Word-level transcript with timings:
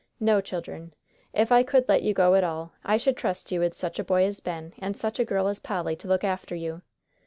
"No, 0.19 0.41
children, 0.41 0.95
if 1.31 1.51
I 1.51 1.61
could 1.61 1.87
let 1.87 2.01
you 2.01 2.11
go 2.11 2.33
at 2.33 2.43
all, 2.43 2.71
I 2.83 2.97
should 2.97 3.15
trust 3.15 3.51
you 3.51 3.59
with 3.59 3.75
such 3.75 3.99
a 3.99 4.03
boy 4.03 4.23
as 4.23 4.39
Ben, 4.39 4.73
and 4.79 4.97
such 4.97 5.19
a 5.19 5.25
girl 5.25 5.47
as 5.47 5.59
Polly, 5.59 5.95
to 5.97 6.07
look 6.07 6.23
after 6.23 6.55
you." 6.55 6.81